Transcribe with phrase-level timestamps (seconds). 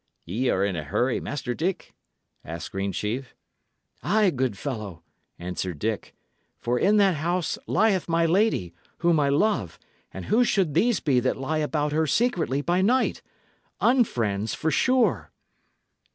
[0.25, 1.93] "Y' are in a hurry, Master Dick?"
[2.43, 3.35] asked Greensheve.
[4.01, 5.03] "Ay, good fellow,"
[5.37, 6.15] answered Dick;
[6.59, 8.73] "for in that house lieth my lady,
[9.05, 9.77] whom I love,
[10.11, 13.21] and who should these be that lie about her secretly by night?
[13.79, 15.29] Unfriends, for sure!"